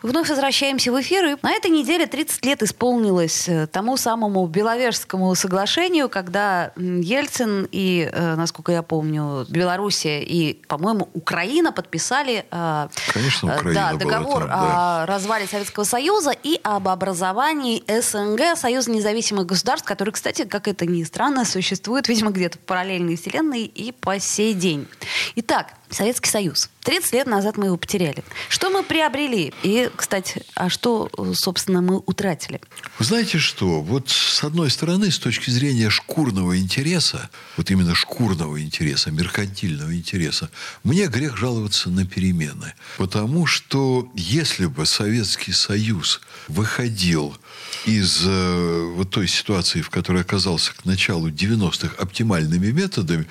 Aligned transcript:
Вновь 0.00 0.28
возвращаемся 0.28 0.92
в 0.92 1.00
эфир. 1.00 1.24
И 1.26 1.36
на 1.42 1.52
этой 1.52 1.72
неделе 1.72 2.06
30 2.06 2.44
лет 2.44 2.62
исполнилось 2.62 3.48
э, 3.48 3.66
тому 3.66 3.96
самому 3.96 4.46
Беловежскому 4.46 5.34
соглашению, 5.34 6.08
когда 6.08 6.72
Ельцин 6.76 7.68
и, 7.72 8.08
э, 8.12 8.34
насколько 8.36 8.70
я 8.70 8.82
помню, 8.82 9.44
Белоруссия 9.48 10.22
и, 10.22 10.54
по-моему, 10.68 11.08
Украина 11.14 11.72
подписали 11.72 12.46
э, 12.48 12.88
Конечно, 13.12 13.54
Украина 13.56 13.92
да, 13.92 13.98
договор 13.98 14.40
там, 14.42 14.48
да. 14.48 15.02
о 15.02 15.06
развале 15.06 15.48
Советского 15.48 15.82
Союза 15.82 16.30
и 16.30 16.60
об 16.62 16.86
образовании 16.86 17.82
СНГ, 17.88 18.56
Союза 18.56 18.92
независимых 18.92 19.46
государств, 19.46 19.86
который, 19.86 20.10
кстати, 20.10 20.44
как 20.44 20.68
это 20.68 20.86
ни 20.86 21.02
странно, 21.02 21.44
существует, 21.44 22.06
видимо, 22.06 22.30
где-то 22.30 22.58
в 22.58 22.60
параллельной 22.60 23.16
вселенной 23.16 23.64
и 23.64 23.90
по 23.90 24.20
сей 24.20 24.54
день. 24.54 24.86
Итак, 25.34 25.72
Советский 25.90 26.30
Союз. 26.30 26.68
30 26.88 27.12
лет 27.12 27.26
назад 27.26 27.58
мы 27.58 27.66
его 27.66 27.76
потеряли. 27.76 28.24
Что 28.48 28.70
мы 28.70 28.82
приобрели? 28.82 29.52
И, 29.62 29.90
кстати, 29.94 30.42
а 30.54 30.70
что, 30.70 31.10
собственно, 31.34 31.82
мы 31.82 31.98
утратили? 31.98 32.60
Знаете 32.98 33.38
что? 33.38 33.82
Вот 33.82 34.08
с 34.08 34.42
одной 34.42 34.70
стороны, 34.70 35.10
с 35.10 35.18
точки 35.18 35.50
зрения 35.50 35.90
шкурного 35.90 36.58
интереса, 36.58 37.28
вот 37.56 37.70
именно 37.70 37.94
шкурного 37.94 38.62
интереса, 38.62 39.10
меркантильного 39.10 39.94
интереса, 39.94 40.50
мне 40.82 41.08
грех 41.08 41.36
жаловаться 41.36 41.90
на 41.90 42.06
перемены. 42.06 42.72
Потому 42.96 43.44
что 43.44 44.10
если 44.14 44.64
бы 44.64 44.86
Советский 44.86 45.52
Союз 45.52 46.20
выходил 46.48 47.36
из 47.84 48.22
э, 48.24 48.92
вот 48.96 49.10
той 49.10 49.28
ситуации, 49.28 49.82
в 49.82 49.90
которой 49.90 50.22
оказался 50.22 50.72
к 50.74 50.86
началу 50.86 51.28
90-х 51.28 51.94
оптимальными 51.98 52.70
методами, 52.70 53.26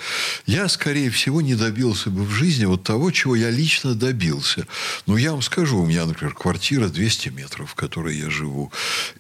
я, 0.46 0.68
скорее 0.68 1.10
всего, 1.10 1.42
не 1.42 1.56
добился 1.56 2.10
бы 2.12 2.24
в 2.24 2.32
жизни 2.32 2.47
вот 2.68 2.84
того, 2.84 3.12
чего 3.12 3.36
я 3.36 3.50
лично 3.50 3.96
добился. 3.96 4.66
Ну, 5.06 5.18
я 5.18 5.32
вам 5.32 5.42
скажу, 5.42 5.80
у 5.80 5.86
меня, 5.86 6.06
например, 6.06 6.34
квартира 6.34 6.88
200 6.88 7.30
метров, 7.30 7.72
в 7.72 7.76
которой 7.76 8.18
я 8.18 8.30
живу. 8.30 8.72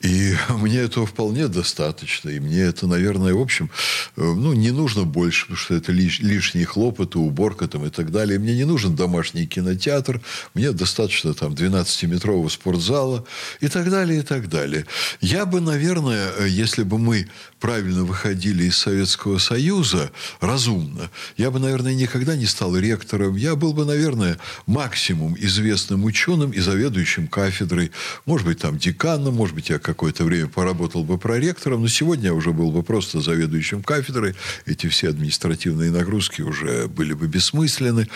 И 0.01 0.35
мне 0.49 0.77
этого 0.79 1.05
вполне 1.05 1.47
достаточно. 1.47 2.29
И 2.29 2.39
мне 2.39 2.61
это, 2.61 2.87
наверное, 2.87 3.33
в 3.33 3.41
общем, 3.41 3.69
э, 4.15 4.21
ну, 4.21 4.53
не 4.53 4.71
нужно 4.71 5.03
больше, 5.03 5.41
потому 5.41 5.57
что 5.57 5.75
это 5.75 5.91
лиш, 5.91 6.19
лишние 6.19 6.65
хлопоты, 6.65 7.19
уборка 7.19 7.67
там 7.67 7.85
и 7.85 7.89
так 7.89 8.11
далее. 8.11 8.39
Мне 8.39 8.55
не 8.55 8.65
нужен 8.65 8.95
домашний 8.95 9.45
кинотеатр. 9.47 10.21
Мне 10.53 10.71
достаточно 10.71 11.33
там 11.33 11.53
12-метрового 11.53 12.49
спортзала 12.49 13.25
и 13.59 13.67
так 13.67 13.89
далее, 13.89 14.19
и 14.19 14.23
так 14.23 14.49
далее. 14.49 14.85
Я 15.21 15.45
бы, 15.45 15.61
наверное, 15.61 16.31
э, 16.37 16.47
если 16.47 16.83
бы 16.83 16.97
мы 16.97 17.27
правильно 17.59 18.03
выходили 18.03 18.65
из 18.65 18.77
Советского 18.77 19.37
Союза, 19.37 20.11
разумно, 20.39 21.09
я 21.37 21.51
бы, 21.51 21.59
наверное, 21.59 21.93
никогда 21.93 22.35
не 22.35 22.45
стал 22.45 22.77
ректором. 22.77 23.35
Я 23.35 23.55
был 23.55 23.73
бы, 23.73 23.85
наверное, 23.85 24.37
максимум 24.65 25.35
известным 25.39 26.03
ученым 26.05 26.51
и 26.51 26.59
заведующим 26.59 27.27
кафедрой. 27.27 27.91
Может 28.25 28.47
быть, 28.47 28.59
там 28.59 28.77
деканом, 28.77 29.35
может 29.35 29.55
быть, 29.55 29.69
я 29.69 29.79
какое-то 29.79 30.23
время 30.23 30.47
поработал 30.47 31.03
бы 31.03 31.17
проректором, 31.17 31.81
но 31.81 31.87
сегодня 31.87 32.25
я 32.25 32.33
уже 32.33 32.51
был 32.51 32.71
бы 32.71 32.83
просто 32.83 33.21
заведующим 33.21 33.83
кафедрой. 33.83 34.35
Эти 34.65 34.87
все 34.87 35.09
административные 35.09 35.91
нагрузки 35.91 36.41
уже 36.41 36.87
были 36.87 37.13
бы 37.13 37.27
бессмысленны. 37.27 38.07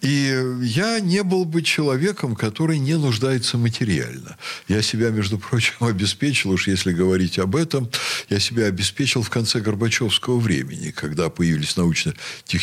И 0.00 0.42
я 0.62 1.00
не 1.00 1.22
был 1.22 1.44
бы 1.44 1.62
человеком, 1.62 2.34
который 2.34 2.78
не 2.78 2.96
нуждается 2.96 3.58
материально. 3.58 4.36
Я 4.68 4.82
себя, 4.82 5.10
между 5.10 5.38
прочим, 5.38 5.74
обеспечил, 5.80 6.50
уж 6.50 6.68
если 6.68 6.92
говорить 6.92 7.38
об 7.38 7.56
этом, 7.56 7.90
я 8.28 8.38
себя 8.40 8.66
обеспечил 8.66 9.22
в 9.22 9.30
конце 9.30 9.60
Горбачевского 9.60 10.38
времени, 10.38 10.90
когда 10.90 11.30
появились 11.30 11.76
научно 11.76 12.14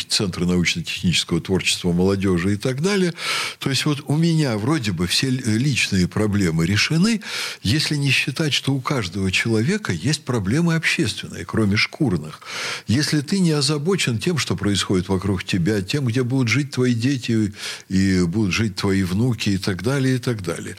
центры 0.08 0.46
научно-технического 0.46 1.40
творчества 1.40 1.92
молодежи 1.92 2.54
и 2.54 2.56
так 2.56 2.82
далее. 2.82 3.12
То 3.58 3.70
есть 3.70 3.84
вот 3.86 4.04
у 4.06 4.16
меня 4.16 4.56
вроде 4.56 4.92
бы 4.92 5.06
все 5.06 5.28
личные 5.28 6.08
проблемы 6.08 6.66
решены, 6.66 7.20
если 7.62 7.96
не 7.96 8.10
считать, 8.10 8.52
что 8.52 8.74
у 8.74 8.80
каждого 8.80 9.30
человека 9.32 9.92
есть 9.92 10.24
проблемы 10.24 10.74
общественные, 10.74 11.44
кроме 11.44 11.76
шкурных. 11.76 12.40
Если 12.86 13.20
ты 13.20 13.38
не 13.40 13.52
озабочен 13.52 14.18
тем, 14.18 14.38
что 14.38 14.56
происходит 14.56 15.08
вокруг 15.08 15.44
тебя, 15.44 15.82
тем, 15.82 16.06
где 16.06 16.22
будут 16.22 16.48
жить 16.48 16.70
твои 16.70 16.94
дети 16.94 17.52
и 17.88 18.22
будут 18.22 18.52
жить 18.52 18.76
твои 18.76 19.02
внуки 19.02 19.50
и 19.50 19.58
так 19.58 19.82
далее, 19.82 20.16
и 20.16 20.18
так 20.18 20.42
далее. 20.42 20.76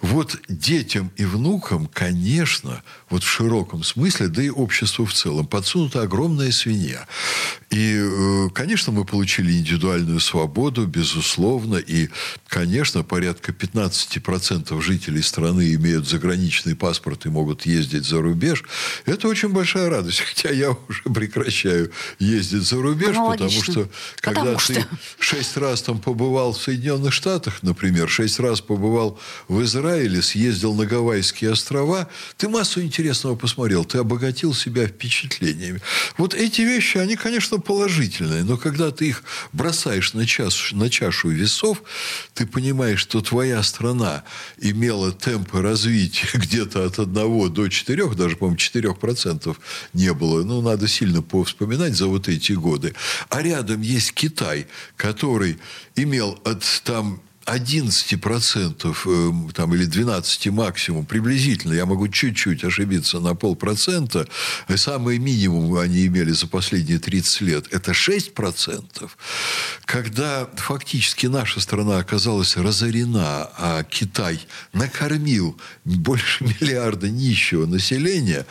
Вот 0.00 0.38
детям 0.48 1.10
и 1.16 1.24
внукам, 1.24 1.86
конечно, 1.86 2.82
вот 3.08 3.22
в 3.22 3.28
широком 3.28 3.82
смысле, 3.82 4.25
да 4.28 4.42
и 4.42 4.50
обществу 4.50 5.04
в 5.04 5.12
целом, 5.12 5.46
подсунута 5.46 6.02
огромная 6.02 6.50
свинья. 6.52 7.06
И, 7.70 7.98
э, 8.00 8.48
конечно, 8.54 8.92
мы 8.92 9.04
получили 9.04 9.52
индивидуальную 9.52 10.20
свободу, 10.20 10.86
безусловно, 10.86 11.76
и, 11.76 12.08
конечно, 12.46 13.02
порядка 13.02 13.50
15% 13.50 14.80
жителей 14.80 15.20
страны 15.20 15.74
имеют 15.74 16.08
заграничный 16.08 16.76
паспорт 16.76 17.26
и 17.26 17.28
могут 17.28 17.66
ездить 17.66 18.06
за 18.06 18.22
рубеж. 18.22 18.62
Это 19.04 19.26
очень 19.26 19.48
большая 19.48 19.90
радость, 19.90 20.20
хотя 20.34 20.50
я 20.50 20.70
уже 20.70 21.02
прекращаю 21.12 21.90
ездить 22.20 22.62
за 22.62 22.80
рубеж, 22.80 23.16
ну, 23.16 23.32
потому 23.32 23.50
что 23.50 23.88
когда 24.20 24.42
потому 24.42 24.58
ты 24.58 24.74
что... 24.74 24.88
шесть 25.18 25.56
раз 25.56 25.82
там 25.82 25.98
побывал 25.98 26.52
в 26.52 26.62
Соединенных 26.62 27.12
Штатах, 27.12 27.62
например, 27.62 28.08
шесть 28.08 28.38
раз 28.38 28.60
побывал 28.60 29.18
в 29.48 29.60
Израиле, 29.62 30.22
съездил 30.22 30.74
на 30.74 30.86
Гавайские 30.86 31.50
острова, 31.50 32.08
ты 32.36 32.48
массу 32.48 32.80
интересного 32.80 33.34
посмотрел, 33.34 33.84
ты 33.84 33.98
обогатил 33.98 34.54
себя 34.54 34.86
впечатлениями. 34.86 35.80
Вот 36.16 36.32
эти 36.32 36.60
вещи, 36.62 36.98
они, 36.98 37.16
конечно, 37.16 37.55
положительные, 37.58 38.44
но 38.44 38.56
когда 38.56 38.90
ты 38.90 39.08
их 39.08 39.24
бросаешь 39.52 40.14
на, 40.14 40.26
час, 40.26 40.72
на 40.72 40.90
чашу 40.90 41.28
весов, 41.28 41.82
ты 42.34 42.46
понимаешь, 42.46 43.00
что 43.00 43.20
твоя 43.20 43.62
страна 43.62 44.24
имела 44.58 45.12
темпы 45.12 45.62
развития 45.62 46.28
где-то 46.34 46.84
от 46.84 46.98
1 46.98 47.52
до 47.52 47.68
4, 47.68 48.14
даже, 48.14 48.36
по-моему, 48.36 48.58
4% 48.58 49.56
не 49.92 50.12
было. 50.12 50.42
Ну, 50.42 50.60
надо 50.60 50.88
сильно 50.88 51.22
повспоминать 51.22 51.94
за 51.94 52.06
вот 52.06 52.28
эти 52.28 52.52
годы. 52.52 52.94
А 53.28 53.42
рядом 53.42 53.80
есть 53.80 54.12
Китай, 54.12 54.66
который 54.96 55.58
имел 55.94 56.38
от 56.44 56.64
там 56.84 57.20
11% 57.46 58.96
эм, 59.06 59.50
там, 59.50 59.74
или 59.74 59.84
12 59.84 60.46
максимум, 60.48 61.06
приблизительно, 61.06 61.72
я 61.74 61.86
могу 61.86 62.08
чуть-чуть 62.08 62.64
ошибиться 62.64 63.20
на 63.20 63.34
полпроцента, 63.34 64.26
самый 64.74 65.18
минимум 65.18 65.78
они 65.78 66.06
имели 66.06 66.32
за 66.32 66.48
последние 66.48 66.98
30 66.98 67.40
лет, 67.42 67.66
это 67.70 67.92
6%. 67.92 69.10
Когда 69.84 70.48
фактически 70.56 71.26
наша 71.26 71.60
страна 71.60 71.98
оказалась 71.98 72.56
разорена, 72.56 73.48
а 73.56 73.84
Китай 73.84 74.40
накормил 74.72 75.56
больше 75.84 76.44
миллиарда 76.60 77.08
нищего 77.08 77.66
населения, 77.66 78.44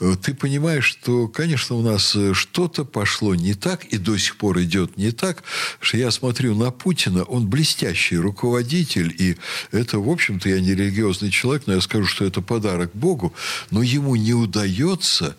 э, 0.00 0.16
ты 0.22 0.34
понимаешь, 0.34 0.84
что, 0.84 1.28
конечно, 1.28 1.76
у 1.76 1.82
нас 1.82 2.14
э, 2.14 2.34
что-то 2.34 2.84
пошло 2.84 3.34
не 3.34 3.54
так, 3.54 3.84
и 3.86 3.96
до 3.96 4.18
сих 4.18 4.36
пор 4.36 4.60
идет 4.60 4.98
не 4.98 5.12
так, 5.12 5.42
что 5.80 5.96
я 5.96 6.10
смотрю 6.10 6.54
на 6.54 6.70
Путина, 6.70 7.24
он 7.24 7.48
блестящий 7.48 8.18
руководитель, 8.18 8.33
руководитель, 8.34 9.14
и 9.16 9.36
это, 9.70 10.00
в 10.00 10.10
общем-то, 10.10 10.48
я 10.48 10.60
не 10.60 10.74
религиозный 10.74 11.30
человек, 11.30 11.62
но 11.66 11.74
я 11.74 11.80
скажу, 11.80 12.06
что 12.06 12.24
это 12.24 12.42
подарок 12.42 12.90
Богу, 12.94 13.32
но 13.70 13.82
ему 13.82 14.16
не 14.16 14.34
удается 14.34 15.36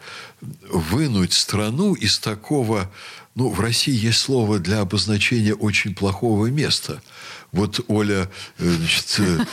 вынуть 0.70 1.34
страну 1.34 1.94
из 1.94 2.20
такого, 2.20 2.90
ну, 3.36 3.50
в 3.50 3.60
России 3.60 3.94
есть 3.94 4.20
слово 4.20 4.60
для 4.60 4.80
обозначения 4.80 5.54
очень 5.54 5.94
плохого 5.94 6.48
места– 6.48 7.02
вот 7.56 7.80
Оля... 7.88 8.30
Э, 8.60 8.70
значит, 8.70 9.16
э, 9.20 9.46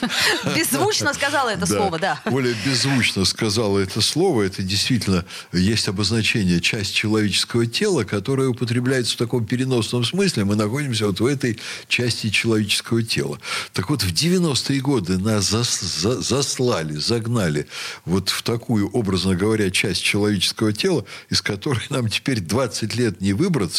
беззвучно 0.56 1.14
сказала 1.14 1.50
это 1.50 1.66
слово, 1.72 2.00
да. 2.00 2.20
Оля 2.24 2.52
беззвучно 2.66 3.24
сказала 3.24 3.78
это 3.78 4.00
слово. 4.00 4.42
Это 4.42 4.64
действительно 4.64 5.24
есть 5.52 5.86
обозначение 5.86 6.60
часть 6.60 6.94
человеческого 6.94 7.66
тела, 7.66 8.02
которое 8.02 8.48
употребляется 8.48 9.14
в 9.14 9.18
таком 9.18 9.46
переносном 9.46 10.02
смысле. 10.04 10.44
Мы 10.44 10.56
находимся 10.56 11.06
вот 11.06 11.20
в 11.20 11.26
этой 11.26 11.60
части 11.86 12.30
человеческого 12.30 13.04
тела. 13.04 13.38
Так 13.72 13.88
вот, 13.88 14.02
в 14.02 14.12
90-е 14.12 14.80
годы 14.80 15.18
нас 15.18 15.48
заслали, 15.50 16.94
загнали 16.94 17.68
вот 18.04 18.30
в 18.30 18.42
такую, 18.42 18.88
образно 18.90 19.36
говоря, 19.36 19.70
часть 19.70 20.02
человеческого 20.02 20.72
тела, 20.72 21.04
из 21.30 21.40
которой 21.40 21.84
нам 21.88 22.08
теперь 22.08 22.40
20 22.40 22.96
лет 22.96 23.20
не 23.20 23.32
выбраться, 23.32 23.71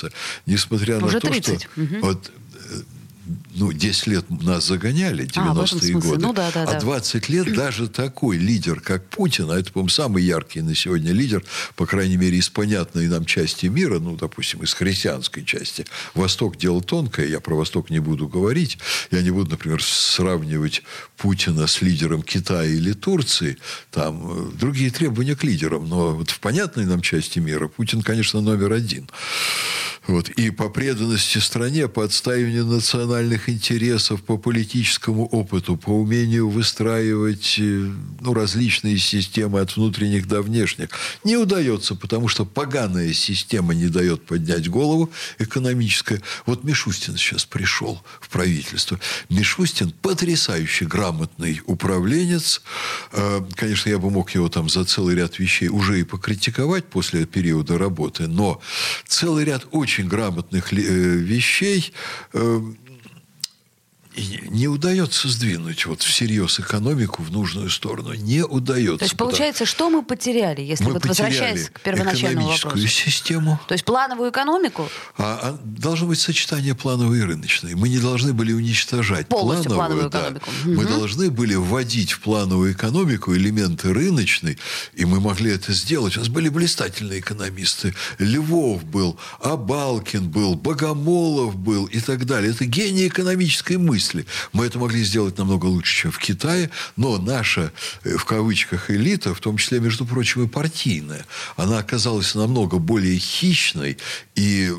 несмотря 0.46 0.98
Уже 0.98 1.16
на 1.16 1.22
то, 1.22 1.28
30. 1.28 1.62
что... 1.62 1.82
Угу. 1.82 2.00
Вот, 2.02 2.32
ну, 3.56 3.72
10 3.72 4.08
лет 4.08 4.30
нас 4.30 4.68
загоняли, 4.68 5.26
90-е 5.26 5.96
а, 5.96 6.00
годы. 6.00 6.22
Ну, 6.22 6.34
да, 6.34 6.52
да, 6.52 6.64
а 6.64 6.80
20 6.80 7.30
лет 7.30 7.54
даже 7.54 7.88
такой 7.88 8.38
лидер, 8.38 8.82
как 8.82 9.08
Путин, 9.10 9.50
а 9.52 9.60
это, 9.60 9.72
по-моему, 9.72 9.90
самый 9.90 10.24
яркий 10.24 10.62
на 10.62 10.76
сегодня 10.76 11.12
лидер, 11.12 11.44
по 11.76 11.86
крайней 11.86 12.18
мере, 12.18 12.38
из 12.38 12.50
понятной 12.50 13.08
нам 13.08 13.26
части 13.26 13.68
мира, 13.68 14.00
ну, 14.00 14.16
допустим, 14.16 14.64
из 14.64 14.74
христианской 14.74 15.46
части. 15.46 15.86
Восток 16.16 16.58
дело 16.58 16.82
тонкое, 16.82 17.28
я 17.28 17.40
про 17.40 17.56
Восток 17.56 17.90
не 17.90 18.00
буду 18.00 18.28
говорить. 18.28 18.78
Я 19.12 19.22
не 19.22 19.32
буду, 19.32 19.52
например, 19.52 19.82
сравнивать 19.84 20.84
Путина 21.18 21.68
с 21.68 21.82
лидером 21.82 22.24
Китая 22.24 22.70
или 22.70 22.94
Турции. 22.94 23.58
Там 23.92 24.50
э, 24.50 24.52
другие 24.58 24.90
требования 24.90 25.36
к 25.36 25.44
лидерам. 25.44 25.88
Но 25.88 26.16
вот 26.16 26.32
в 26.32 26.40
понятной 26.40 26.86
нам 26.86 27.02
части 27.02 27.40
мира 27.40 27.68
Путин, 27.68 28.02
конечно, 28.02 28.42
номер 28.42 28.74
один. 28.74 29.10
Вот. 30.06 30.30
И 30.30 30.50
по 30.50 30.68
преданности 30.68 31.38
стране, 31.38 31.88
по 31.88 32.04
отстаиванию 32.04 32.66
национальных 32.66 33.48
интересов, 33.48 34.22
по 34.22 34.38
политическому 34.38 35.26
опыту, 35.28 35.78
по 35.78 35.92
умению 35.92 36.50
выстраивать 36.50 37.56
э, 37.58 37.90
ну, 38.20 38.34
различные 38.34 38.98
системы 38.98 39.62
от 39.62 39.78
внутренних 39.78 40.28
до 40.28 40.42
внешних, 40.42 40.90
не 41.24 41.38
удается, 41.38 41.96
потому 41.96 42.28
что 42.28 42.44
поганая 42.44 43.14
система 43.14 43.74
не 43.74 43.88
дает 43.88 44.26
поднять 44.26 44.70
голову 44.70 45.10
экономическая. 45.40 46.22
Вот 46.46 46.66
Мишустин 46.66 47.16
сейчас 47.16 47.46
пришел 47.46 48.04
в 48.20 48.28
правительство. 48.28 49.00
Мишустин 49.30 49.92
потрясающе 50.02 50.86
грамотный 50.86 51.62
управленец. 51.66 52.62
Э, 53.14 53.40
конечно, 53.56 53.90
я 53.90 54.00
бы 54.00 54.10
мог 54.10 54.32
его 54.32 54.50
там 54.50 54.68
за 54.68 54.84
целый 54.84 55.16
ряд 55.16 55.40
вещей 55.40 55.70
уже 55.70 56.02
и 56.02 56.04
покритиковать 56.04 56.84
после 56.86 57.26
периода 57.26 57.78
работы, 57.78 58.28
но 58.28 58.60
целый 59.08 59.46
ряд 59.46 59.66
очень 59.72 59.93
очень 59.94 60.08
грамотных 60.08 60.74
э, 60.74 60.76
вещей 60.76 61.94
э, 64.16 64.48
не 64.50 64.68
удается 64.68 65.28
сдвинуть 65.28 65.86
вот 65.86 66.02
всерьез 66.02 66.60
экономику 66.60 67.24
в 67.24 67.32
нужную 67.32 67.70
сторону. 67.70 68.14
Не 68.14 68.44
удается. 68.44 69.00
То 69.00 69.06
есть, 69.06 69.18
получается, 69.18 69.66
что 69.66 69.90
мы 69.90 70.04
потеряли, 70.04 70.62
если 70.62 70.86
мы 70.86 70.94
вот 70.94 71.06
возвращаясь 71.06 71.70
к 71.70 71.82
первоначальному 71.82 72.48
вопросу? 72.48 72.88
систему. 72.88 73.60
То 73.68 73.74
есть, 73.74 73.86
плановую 73.86 74.32
экономику? 74.32 74.88
А, 75.18 75.40
а 75.42 75.60
должно 75.64 76.08
быть 76.08 76.20
сочетание 76.20 76.76
плановой 76.76 77.20
и 77.20 77.22
рыночной. 77.22 77.76
Мы 77.76 77.90
не 77.90 78.00
должны 78.00 78.34
были 78.34 78.54
уничтожать 78.54 79.28
Полностью 79.28 79.72
плановую, 79.72 80.10
плановую 80.10 80.40
экономику. 80.40 80.52
Да. 80.64 80.72
Угу. 80.72 80.82
Мы 80.82 80.86
должны 80.86 81.32
были 81.32 81.56
вводить 81.56 82.12
в 82.12 82.20
плановую 82.20 82.74
экономику 82.74 83.36
элементы 83.36 83.94
рыночной, 83.94 84.58
и 84.94 85.06
мы 85.06 85.20
могли 85.20 85.52
это 85.52 85.74
сделать. 85.74 86.18
У 86.18 86.20
нас 86.20 86.30
были 86.30 86.50
блистательные 86.50 87.20
экономисты. 87.20 87.94
Львов 88.20 88.84
был, 88.84 89.18
Абалкин 89.42 90.30
был, 90.30 90.56
Богомолов 90.56 91.56
был 91.56 91.86
и 91.86 92.00
так 92.00 92.26
далее. 92.26 92.52
Это 92.52 92.66
гений 92.66 93.08
экономической 93.08 93.78
мысли 93.78 94.03
мысли. 94.04 94.26
Мы 94.52 94.66
это 94.66 94.80
могли 94.80 95.04
сделать 95.04 95.38
намного 95.38 95.66
лучше, 95.66 96.02
чем 96.04 96.12
в 96.12 96.20
Китае, 96.20 96.70
но 96.98 97.18
наша, 97.18 97.72
э, 98.04 98.18
в 98.18 98.26
кавычках, 98.26 98.92
элита, 98.92 99.34
в 99.34 99.40
том 99.40 99.58
числе, 99.58 99.80
между 99.80 100.06
прочим, 100.06 100.44
и 100.44 100.48
партийная, 100.48 101.26
она 101.56 101.80
оказалась 101.80 102.36
намного 102.36 102.80
более 102.80 103.18
хищной 103.18 103.98
и 104.36 104.70
э, 104.70 104.74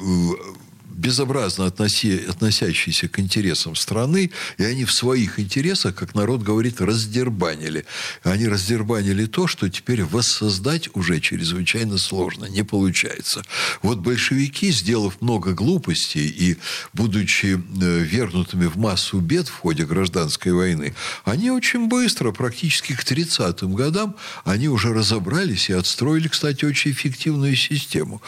безобразно 0.95 1.67
относи, 1.67 2.25
относящиеся 2.29 3.09
к 3.09 3.19
интересам 3.19 3.77
страны, 3.77 4.31
и 4.59 4.65
они 4.65 4.85
в 4.85 4.93
своих 4.93 5.39
интересах, 5.39 5.95
как 5.95 6.15
народ 6.15 6.43
говорит, 6.43 6.81
раздербанили. 6.81 7.85
Они 8.23 8.47
раздербанили 8.49 9.27
то, 9.27 9.47
что 9.47 9.69
теперь 9.69 10.05
воссоздать 10.05 10.89
уже 10.95 11.21
чрезвычайно 11.21 11.99
сложно, 11.99 12.47
не 12.47 12.63
получается. 12.63 13.43
Вот 13.83 13.99
большевики, 13.99 14.71
сделав 14.71 15.21
много 15.21 15.53
глупостей 15.53 16.29
и 16.29 16.57
будучи 16.93 17.55
э, 17.57 17.99
вернутыми 17.99 18.67
в 18.67 18.77
массу 18.77 19.21
бед 19.21 19.49
в 19.49 19.59
ходе 19.59 19.85
гражданской 19.85 20.53
войны, 20.53 20.95
они 21.25 21.51
очень 21.51 21.89
быстро, 21.89 22.33
практически 22.33 22.95
к 22.95 23.05
30-м 23.05 23.75
годам, 23.75 24.17
они 24.45 24.69
уже 24.69 24.93
разобрались 24.93 25.71
и 25.71 25.73
отстроили, 25.73 26.29
кстати, 26.29 26.65
очень 26.65 26.93
эффективную 26.93 27.57
систему. 27.57 28.23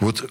Вот 0.00 0.30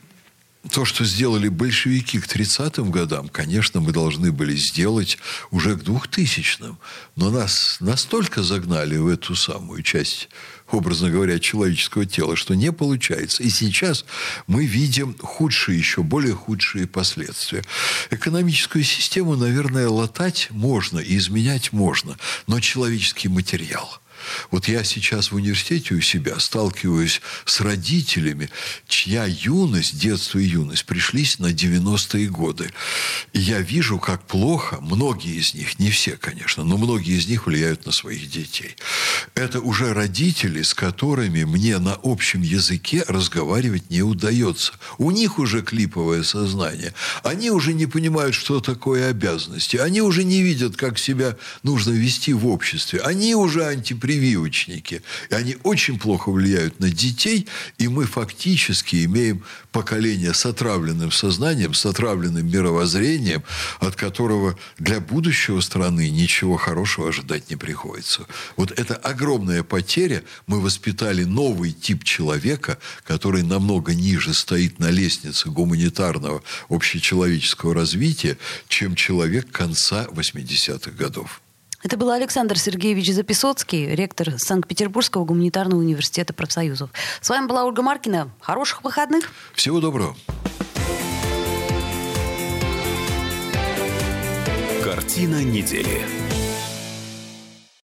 то, 0.69 0.85
что 0.85 1.03
сделали 1.03 1.47
большевики 1.47 2.19
к 2.19 2.27
30-м 2.27 2.91
годам, 2.91 3.27
конечно, 3.29 3.81
мы 3.81 3.91
должны 3.91 4.31
были 4.31 4.55
сделать 4.55 5.17
уже 5.51 5.75
к 5.75 5.83
2000-м. 5.83 6.77
Но 7.15 7.31
нас 7.31 7.77
настолько 7.79 8.43
загнали 8.43 8.97
в 8.97 9.07
эту 9.07 9.35
самую 9.35 9.81
часть, 9.81 10.29
образно 10.71 11.09
говоря, 11.09 11.39
человеческого 11.39 12.05
тела, 12.05 12.35
что 12.35 12.53
не 12.53 12.71
получается. 12.71 13.43
И 13.43 13.49
сейчас 13.49 14.05
мы 14.47 14.65
видим 14.65 15.15
худшие, 15.19 15.77
еще 15.77 16.03
более 16.03 16.35
худшие 16.35 16.87
последствия. 16.87 17.63
Экономическую 18.11 18.83
систему, 18.83 19.35
наверное, 19.35 19.89
латать 19.89 20.47
можно 20.51 20.99
и 20.99 21.17
изменять 21.17 21.73
можно, 21.73 22.17
но 22.47 22.59
человеческий 22.59 23.27
материал– 23.27 23.99
вот 24.51 24.67
я 24.67 24.83
сейчас 24.83 25.31
в 25.31 25.35
университете 25.35 25.95
у 25.95 26.01
себя 26.01 26.39
сталкиваюсь 26.39 27.21
с 27.45 27.61
родителями, 27.61 28.49
чья 28.87 29.25
юность, 29.25 29.99
детство 29.99 30.39
и 30.39 30.45
юность 30.45 30.85
пришлись 30.85 31.39
на 31.39 31.51
90-е 31.51 32.27
годы. 32.27 32.71
И 33.33 33.39
я 33.39 33.59
вижу, 33.59 33.99
как 33.99 34.25
плохо 34.25 34.79
многие 34.81 35.35
из 35.35 35.53
них, 35.53 35.79
не 35.79 35.89
все, 35.89 36.17
конечно, 36.17 36.63
но 36.63 36.77
многие 36.77 37.17
из 37.17 37.27
них 37.27 37.47
влияют 37.47 37.85
на 37.85 37.91
своих 37.91 38.29
детей. 38.29 38.75
Это 39.35 39.59
уже 39.59 39.93
родители, 39.93 40.61
с 40.61 40.73
которыми 40.73 41.43
мне 41.43 41.77
на 41.77 41.97
общем 42.03 42.41
языке 42.41 43.03
разговаривать 43.07 43.89
не 43.89 44.01
удается. 44.01 44.73
У 44.97 45.11
них 45.11 45.39
уже 45.39 45.61
клиповое 45.61 46.23
сознание. 46.23 46.93
Они 47.23 47.51
уже 47.51 47.73
не 47.73 47.85
понимают, 47.85 48.35
что 48.35 48.59
такое 48.59 49.09
обязанности. 49.09 49.77
Они 49.77 50.01
уже 50.01 50.23
не 50.23 50.41
видят, 50.41 50.75
как 50.75 50.97
себя 50.97 51.35
нужно 51.63 51.91
вести 51.91 52.33
в 52.33 52.47
обществе. 52.47 52.99
Они 53.01 53.35
уже 53.35 53.65
антипрививочные 53.65 54.08
прививочники. 54.09 55.03
И 55.29 55.35
они 55.35 55.57
очень 55.61 55.99
плохо 55.99 56.31
влияют 56.31 56.79
на 56.79 56.89
детей, 56.89 57.47
и 57.77 57.87
мы 57.87 58.05
фактически 58.05 59.05
имеем 59.05 59.43
поколение 59.71 60.33
с 60.33 60.47
отравленным 60.47 61.11
сознанием, 61.11 61.75
с 61.75 61.85
отравленным 61.85 62.49
мировоззрением, 62.49 63.43
от 63.79 63.95
которого 63.95 64.57
для 64.79 64.99
будущего 64.99 65.61
страны 65.61 66.09
ничего 66.09 66.57
хорошего 66.57 67.09
ожидать 67.09 67.51
не 67.51 67.55
приходится. 67.55 68.25
Вот 68.57 68.71
это 68.71 68.95
огромная 68.95 69.61
потеря. 69.61 70.23
Мы 70.47 70.59
воспитали 70.59 71.23
новый 71.23 71.71
тип 71.71 72.03
человека, 72.03 72.79
который 73.03 73.43
намного 73.43 73.93
ниже 73.93 74.33
стоит 74.33 74.79
на 74.79 74.89
лестнице 74.89 75.49
гуманитарного 75.49 76.41
общечеловеческого 76.67 77.75
развития, 77.75 78.39
чем 78.69 78.95
человек 78.95 79.51
конца 79.51 80.07
80-х 80.09 80.89
годов. 80.93 81.41
Это 81.81 81.95
был 81.95 82.11
Александр 82.11 82.59
Сергеевич 82.59 83.13
Записоцкий, 83.13 83.95
ректор 83.95 84.37
Санкт-Петербургского 84.37 85.23
гуманитарного 85.23 85.79
университета 85.79 86.33
профсоюзов. 86.33 86.89
С 87.21 87.29
вами 87.29 87.47
была 87.47 87.63
Ольга 87.65 87.81
Маркина. 87.81 88.31
Хороших 88.41 88.83
выходных. 88.83 89.31
Всего 89.53 89.79
доброго. 89.79 90.15
Картина 94.83 95.43
недели. 95.43 96.28